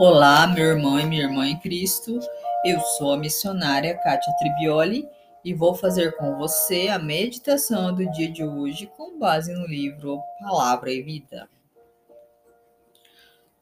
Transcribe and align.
Olá, 0.00 0.46
meu 0.46 0.64
irmão 0.64 1.00
e 1.00 1.04
minha 1.04 1.24
irmã 1.24 1.44
em 1.44 1.58
Cristo. 1.58 2.20
Eu 2.64 2.78
sou 2.78 3.12
a 3.12 3.16
missionária 3.16 3.98
Kátia 3.98 4.32
Tribioli 4.38 5.08
e 5.44 5.52
vou 5.52 5.74
fazer 5.74 6.16
com 6.16 6.36
você 6.36 6.86
a 6.86 7.00
meditação 7.00 7.92
do 7.92 8.08
dia 8.12 8.30
de 8.30 8.44
hoje 8.44 8.86
com 8.96 9.18
base 9.18 9.52
no 9.52 9.66
livro 9.66 10.20
Palavra 10.38 10.92
e 10.92 11.02
Vida. 11.02 11.50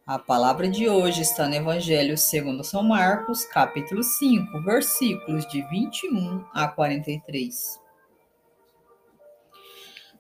A 0.07 0.19
palavra 0.19 0.69
de 0.69 0.87
hoje 0.87 1.22
está 1.22 1.49
no 1.49 1.54
Evangelho 1.54 2.19
segundo 2.19 2.63
São 2.63 2.83
Marcos, 2.83 3.47
capítulo 3.47 4.03
5, 4.03 4.61
versículos 4.61 5.47
de 5.47 5.63
21 5.71 6.45
a 6.53 6.69
43. 6.69 7.81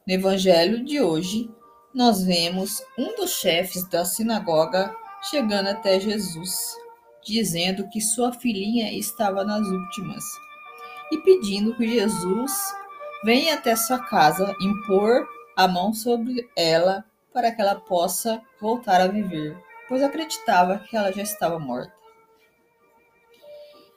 No 0.06 0.14
Evangelho 0.14 0.82
de 0.82 0.98
hoje, 0.98 1.50
nós 1.94 2.24
vemos 2.24 2.82
um 2.96 3.14
dos 3.16 3.32
chefes 3.32 3.86
da 3.90 4.06
sinagoga 4.06 4.96
chegando 5.30 5.68
até 5.68 5.98
Jesus, 5.98 6.76
dizendo 7.24 7.88
que 7.88 8.00
sua 8.00 8.32
filhinha 8.32 8.92
estava 8.92 9.44
nas 9.44 9.66
últimas 9.66 10.24
e 11.10 11.18
pedindo 11.18 11.76
que 11.76 11.88
Jesus 11.88 12.52
venha 13.24 13.54
até 13.54 13.74
sua 13.74 13.98
casa 13.98 14.54
impor 14.60 15.26
a 15.56 15.66
mão 15.66 15.92
sobre 15.92 16.48
ela 16.56 17.04
para 17.32 17.50
que 17.50 17.60
ela 17.60 17.74
possa 17.74 18.40
voltar 18.60 19.00
a 19.00 19.08
viver, 19.08 19.56
pois 19.88 20.02
acreditava 20.02 20.78
que 20.78 20.96
ela 20.96 21.12
já 21.12 21.22
estava 21.22 21.58
morta. 21.58 21.92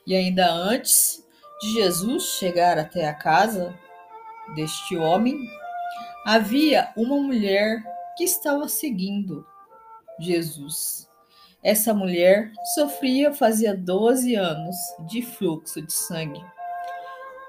E 0.05 0.15
ainda 0.15 0.51
antes 0.51 1.25
de 1.61 1.73
Jesus 1.73 2.23
chegar 2.23 2.77
até 2.77 3.07
a 3.07 3.13
casa 3.13 3.77
deste 4.55 4.97
homem, 4.97 5.47
havia 6.25 6.91
uma 6.95 7.17
mulher 7.17 7.83
que 8.17 8.23
estava 8.23 8.67
seguindo 8.67 9.45
Jesus. 10.19 11.08
Essa 11.61 11.93
mulher 11.93 12.53
sofria 12.73 13.33
fazia 13.33 13.75
12 13.75 14.33
anos 14.35 14.75
de 15.09 15.21
fluxo 15.21 15.81
de 15.81 15.91
sangue. 15.91 16.41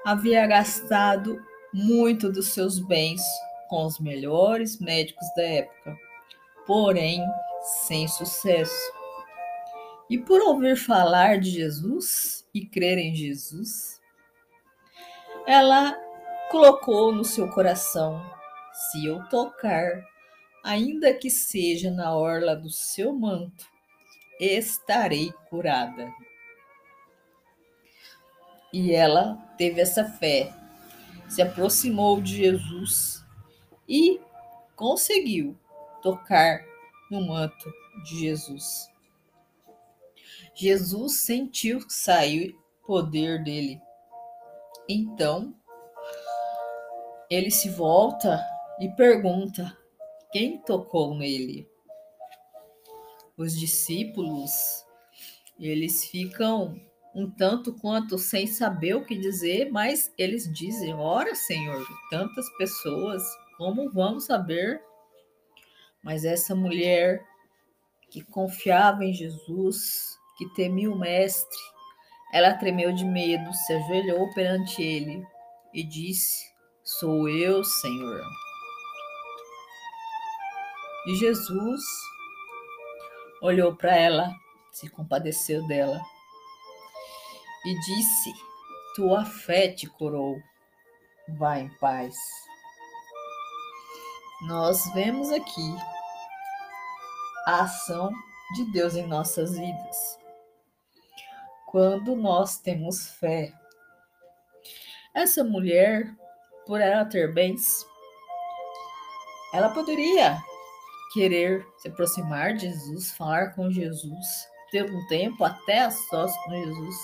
Havia 0.05 0.45
gastado 0.45 1.41
muito 1.73 2.29
dos 2.29 2.47
seus 2.47 2.77
bens 2.77 3.21
com 3.69 3.85
os 3.85 3.99
melhores 3.99 4.79
médicos 4.81 5.25
da 5.33 5.43
época, 5.43 5.97
porém 6.67 7.23
sem 7.85 8.05
sucesso. 8.05 8.91
E 10.09 10.17
por 10.17 10.41
ouvir 10.41 10.75
falar 10.75 11.39
de 11.39 11.49
Jesus 11.49 12.45
e 12.53 12.65
crer 12.65 12.97
em 12.97 13.15
Jesus, 13.15 14.01
ela 15.47 15.97
colocou 16.49 17.13
no 17.13 17.23
seu 17.23 17.47
coração: 17.47 18.21
se 18.73 19.05
eu 19.05 19.23
tocar, 19.29 20.03
ainda 20.65 21.13
que 21.13 21.29
seja 21.29 21.89
na 21.89 22.13
orla 22.13 22.57
do 22.57 22.69
seu 22.69 23.13
manto, 23.13 23.71
estarei 24.41 25.31
curada. 25.49 26.11
E 28.73 28.93
ela 28.93 29.35
teve 29.57 29.81
essa 29.81 30.03
fé, 30.03 30.51
se 31.29 31.41
aproximou 31.41 32.19
de 32.19 32.37
Jesus 32.37 33.23
e 33.87 34.19
conseguiu 34.75 35.57
tocar 36.01 36.65
no 37.11 37.27
manto 37.27 37.71
de 38.03 38.19
Jesus. 38.19 38.89
Jesus 40.55 41.19
sentiu 41.19 41.79
sair 41.87 42.55
poder 42.85 43.43
dele. 43.43 43.79
Então, 44.87 45.53
ele 47.29 47.51
se 47.51 47.69
volta 47.69 48.43
e 48.79 48.89
pergunta: 48.89 49.77
quem 50.31 50.57
tocou 50.59 51.15
nele? 51.15 51.69
Os 53.41 53.57
discípulos, 53.57 54.51
eles 55.59 56.05
ficam 56.05 56.79
um 57.13 57.29
tanto 57.29 57.73
quanto 57.73 58.17
sem 58.17 58.47
saber 58.47 58.95
o 58.95 59.05
que 59.05 59.17
dizer, 59.17 59.69
mas 59.71 60.13
eles 60.17 60.51
dizem: 60.53 60.93
Ora, 60.93 61.35
Senhor, 61.35 61.85
tantas 62.09 62.49
pessoas, 62.57 63.23
como 63.57 63.91
vamos 63.91 64.25
saber? 64.25 64.81
Mas 66.03 66.23
essa 66.23 66.55
mulher 66.55 67.23
que 68.09 68.23
confiava 68.23 69.05
em 69.05 69.13
Jesus, 69.13 70.17
que 70.37 70.53
temia 70.53 70.91
o 70.91 70.97
Mestre, 70.97 71.59
ela 72.33 72.53
tremeu 72.53 72.93
de 72.93 73.05
medo, 73.05 73.53
se 73.53 73.73
ajoelhou 73.73 74.33
perante 74.33 74.81
ele 74.81 75.23
e 75.73 75.83
disse: 75.83 76.45
Sou 76.83 77.27
eu, 77.27 77.63
Senhor. 77.63 78.21
E 81.07 81.15
Jesus 81.15 81.83
olhou 83.41 83.75
para 83.75 83.95
ela, 83.95 84.31
se 84.71 84.89
compadeceu 84.89 85.65
dela 85.67 86.01
e 87.65 87.79
disse: 87.81 88.33
Tua 88.95 89.25
fé 89.25 89.69
te 89.69 89.87
curou. 89.87 90.37
Vá 91.37 91.59
em 91.59 91.69
paz. 91.77 92.15
Nós 94.43 94.91
vemos 94.93 95.31
aqui 95.31 95.75
a 97.45 97.61
ação 97.61 98.11
de 98.55 98.71
Deus 98.71 98.95
em 98.95 99.07
nossas 99.07 99.57
vidas. 99.57 100.19
Quando 101.67 102.15
nós 102.15 102.57
temos 102.57 103.07
fé. 103.07 103.53
Essa 105.13 105.43
mulher, 105.43 106.13
por 106.65 106.81
ela 106.81 107.05
ter 107.05 107.33
bens, 107.33 107.85
ela 109.53 109.69
poderia 109.69 110.41
querer 111.13 111.65
se 111.77 111.89
aproximar 111.89 112.53
de 112.53 112.67
Jesus, 112.67 113.11
falar 113.11 113.53
com 113.55 113.69
Jesus, 113.69 114.27
ter 114.71 114.89
um 114.89 115.07
tempo 115.07 115.43
até 115.43 115.81
a 115.81 115.91
sós 115.91 116.35
com 116.43 116.51
Jesus. 116.51 116.95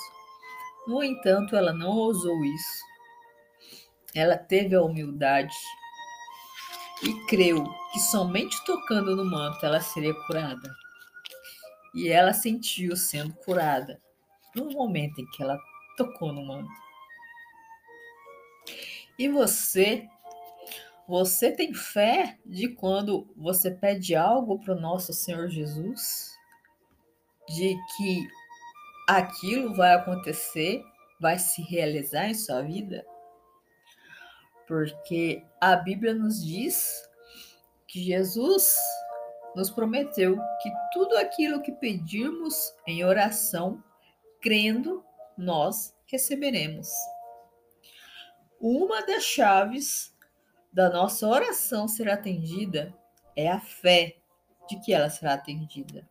No 0.87 1.03
entanto, 1.03 1.55
ela 1.55 1.73
não 1.73 1.89
ousou 1.89 2.43
isso. 2.43 2.85
Ela 4.15 4.37
teve 4.37 4.75
a 4.75 4.81
humildade 4.81 5.53
e 7.03 7.13
creu 7.25 7.63
que 7.91 7.99
somente 7.99 8.63
tocando 8.65 9.15
no 9.15 9.25
manto 9.25 9.65
ela 9.65 9.81
seria 9.81 10.13
curada. 10.25 10.73
E 11.93 12.09
ela 12.09 12.33
sentiu 12.33 12.95
sendo 12.95 13.33
curada 13.33 14.01
no 14.55 14.71
momento 14.71 15.19
em 15.19 15.25
que 15.31 15.43
ela 15.43 15.59
tocou 15.97 16.31
no 16.31 16.45
manto. 16.45 16.71
E 19.19 19.27
você 19.27 20.07
você 21.07 21.51
tem 21.51 21.73
fé 21.73 22.37
de 22.45 22.67
quando 22.67 23.33
você 23.37 23.71
pede 23.71 24.13
algo 24.13 24.59
para 24.59 24.75
o 24.75 24.79
nosso 24.79 25.13
Senhor 25.13 25.47
Jesus? 25.47 26.35
De 27.47 27.77
que 27.95 28.27
aquilo 29.07 29.73
vai 29.73 29.93
acontecer, 29.93 30.83
vai 31.17 31.39
se 31.39 31.61
realizar 31.61 32.27
em 32.27 32.33
sua 32.33 32.61
vida? 32.61 33.05
Porque 34.67 35.45
a 35.61 35.77
Bíblia 35.77 36.13
nos 36.13 36.43
diz 36.43 37.09
que 37.87 38.03
Jesus 38.03 38.75
nos 39.55 39.71
prometeu 39.71 40.37
que 40.61 40.69
tudo 40.91 41.15
aquilo 41.17 41.61
que 41.61 41.71
pedirmos 41.71 42.73
em 42.85 43.05
oração, 43.05 43.81
crendo, 44.41 45.05
nós 45.37 45.95
receberemos. 46.05 46.89
Uma 48.59 49.05
das 49.05 49.23
chaves 49.23 50.16
da 50.77 50.91
nossa 50.91 51.27
oração 51.27 51.87
ser 51.87 52.07
atendida 52.07 52.93
é 53.35 53.49
a 53.49 53.59
fé 53.59 54.17
de 54.69 54.79
que 54.79 54.93
ela 54.93 55.09
será 55.09 55.33
atendida. 55.33 56.07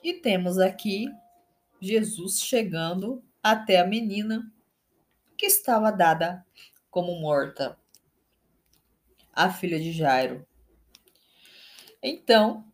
E 0.00 0.12
temos 0.12 0.60
aqui 0.60 1.08
Jesus 1.80 2.38
chegando 2.38 3.20
até 3.42 3.80
a 3.80 3.84
menina 3.84 4.48
que 5.36 5.46
estava 5.46 5.90
dada 5.90 6.46
como 6.88 7.20
morta, 7.20 7.76
a 9.32 9.52
filha 9.52 9.80
de 9.80 9.90
Jairo. 9.90 10.46
Então, 12.00 12.64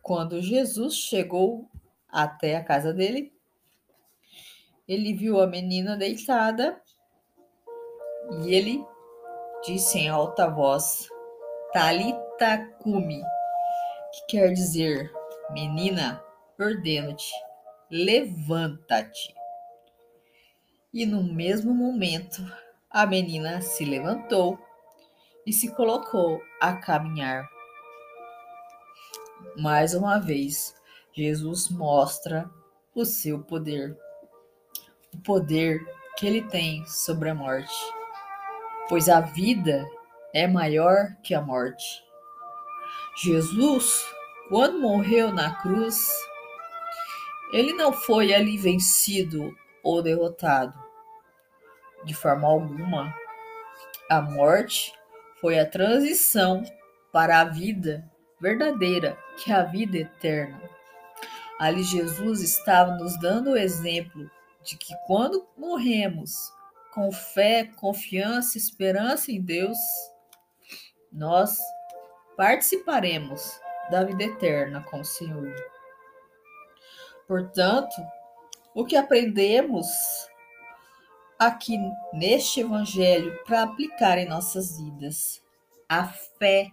quando 0.00 0.40
Jesus 0.40 0.94
chegou 0.94 1.70
até 2.08 2.56
a 2.56 2.64
casa 2.64 2.94
dele, 2.94 3.30
ele 4.88 5.12
viu 5.12 5.38
a 5.38 5.46
menina 5.46 5.98
deitada 5.98 6.80
e 8.42 8.54
ele 8.54 8.82
disse 9.64 9.98
em 9.98 10.08
alta 10.08 10.48
voz: 10.48 11.08
Talita 11.72 12.66
cumi, 12.82 13.22
que 14.12 14.36
quer 14.36 14.52
dizer, 14.52 15.12
menina, 15.50 16.22
ordeno-te, 16.58 17.32
levanta-te. 17.90 19.34
E 20.92 21.06
no 21.06 21.22
mesmo 21.22 21.72
momento, 21.72 22.44
a 22.90 23.06
menina 23.06 23.60
se 23.60 23.84
levantou 23.84 24.58
e 25.46 25.52
se 25.52 25.72
colocou 25.74 26.40
a 26.60 26.74
caminhar. 26.74 27.48
Mais 29.56 29.94
uma 29.94 30.18
vez, 30.18 30.74
Jesus 31.12 31.68
mostra 31.68 32.50
o 32.94 33.04
seu 33.04 33.40
poder, 33.40 33.96
o 35.14 35.18
poder 35.18 35.80
que 36.16 36.26
ele 36.26 36.42
tem 36.48 36.84
sobre 36.86 37.30
a 37.30 37.34
morte 37.34 37.99
pois 38.90 39.08
a 39.08 39.20
vida 39.20 39.88
é 40.34 40.48
maior 40.48 41.14
que 41.22 41.32
a 41.32 41.40
morte. 41.40 42.02
Jesus, 43.22 44.04
quando 44.48 44.80
morreu 44.80 45.32
na 45.32 45.54
cruz, 45.62 46.10
Ele 47.52 47.72
não 47.72 47.92
foi 47.92 48.34
ali 48.34 48.58
vencido 48.58 49.56
ou 49.84 50.02
derrotado. 50.02 50.74
De 52.04 52.12
forma 52.14 52.48
alguma, 52.48 53.14
a 54.10 54.20
morte 54.20 54.92
foi 55.40 55.60
a 55.60 55.66
transição 55.66 56.64
para 57.12 57.40
a 57.40 57.44
vida 57.44 58.04
verdadeira, 58.40 59.16
que 59.36 59.52
é 59.52 59.54
a 59.54 59.62
vida 59.62 59.98
eterna. 59.98 60.60
Ali 61.60 61.84
Jesus 61.84 62.42
estava 62.42 62.96
nos 62.96 63.16
dando 63.20 63.50
o 63.50 63.56
exemplo 63.56 64.28
de 64.64 64.76
que 64.76 64.92
quando 65.06 65.46
morremos 65.56 66.52
com 67.00 67.10
fé, 67.10 67.64
confiança, 67.64 68.58
esperança 68.58 69.32
em 69.32 69.40
Deus, 69.40 69.78
nós 71.10 71.58
participaremos 72.36 73.58
da 73.90 74.04
vida 74.04 74.24
eterna 74.24 74.82
com 74.82 75.00
o 75.00 75.04
Senhor. 75.04 75.50
Portanto, 77.26 77.96
o 78.74 78.84
que 78.84 78.96
aprendemos 78.96 79.86
aqui 81.38 81.78
neste 82.12 82.60
Evangelho 82.60 83.42
para 83.44 83.62
aplicar 83.62 84.18
em 84.18 84.28
nossas 84.28 84.78
vidas? 84.78 85.42
A 85.88 86.06
fé 86.06 86.70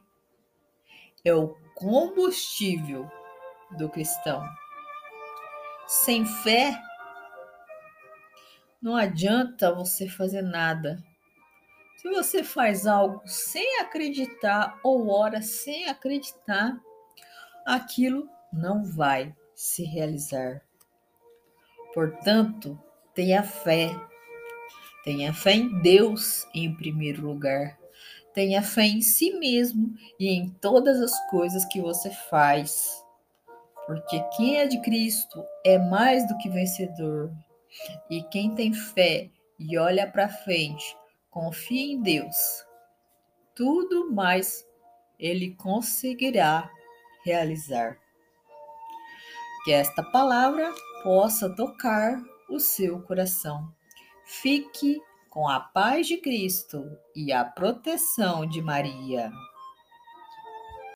é 1.24 1.34
o 1.34 1.56
combustível 1.74 3.10
do 3.78 3.88
cristão. 3.88 4.44
Sem 5.88 6.26
fé, 6.26 6.78
não 8.82 8.96
adianta 8.96 9.74
você 9.74 10.08
fazer 10.08 10.42
nada. 10.42 11.04
Se 11.98 12.10
você 12.10 12.44
faz 12.44 12.86
algo 12.86 13.22
sem 13.26 13.80
acreditar 13.82 14.80
ou 14.84 15.10
ora 15.10 15.42
sem 15.42 15.90
acreditar, 15.90 16.80
aquilo 17.66 18.30
não 18.54 18.86
vai 18.86 19.36
se 19.56 19.84
realizar. 19.84 20.62
Portanto, 21.94 22.80
tenha 23.14 23.42
fé. 23.42 23.90
Tenha 25.04 25.34
fé 25.34 25.54
em 25.54 25.82
Deus 25.82 26.48
em 26.54 26.76
primeiro 26.76 27.26
lugar. 27.26 27.78
Tenha 28.34 28.62
fé 28.62 28.84
em 28.84 29.02
si 29.02 29.32
mesmo 29.32 29.96
e 30.20 30.30
em 30.30 30.50
todas 30.62 31.02
as 31.02 31.30
coisas 31.30 31.66
que 31.66 31.82
você 31.82 32.12
faz. 32.30 33.04
Porque 33.88 34.22
quem 34.36 34.58
é 34.58 34.68
de 34.68 34.80
Cristo 34.82 35.44
é 35.66 35.80
mais 35.80 36.28
do 36.28 36.38
que 36.38 36.50
vencedor. 36.50 37.32
E 38.10 38.24
quem 38.24 38.56
tem 38.56 38.74
fé 38.74 39.30
e 39.60 39.78
olha 39.78 40.10
para 40.10 40.30
frente, 40.30 40.96
confia 41.30 41.94
em 41.94 42.02
Deus, 42.02 42.36
tudo 43.56 44.12
mais 44.12 44.66
ele 45.20 45.56
conseguirá 45.56 46.70
realizar. 47.26 47.98
Que 49.64 49.74
esta 49.74 50.04
palavra 50.04 50.72
possa 51.04 51.54
tocar 51.56 52.22
o 52.50 52.60
seu 52.60 53.02
coração. 53.02 53.74
Fique 54.26 55.02
com 55.30 55.48
a 55.48 55.60
paz 55.60 56.08
de 56.08 56.18
Cristo 56.18 56.84
e 57.16 57.32
a 57.32 57.44
proteção 57.44 58.46
de 58.46 58.62
Maria. 58.62 59.32